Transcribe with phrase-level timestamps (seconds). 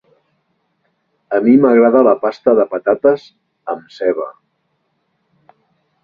[1.37, 3.25] A mi m'agrada la pasta de patates
[3.75, 4.25] amb ceba.